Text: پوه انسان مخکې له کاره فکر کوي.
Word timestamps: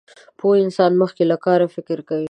پوه 0.39 0.55
انسان 0.65 0.91
مخکې 1.01 1.23
له 1.31 1.37
کاره 1.45 1.67
فکر 1.75 1.97
کوي. 2.09 2.19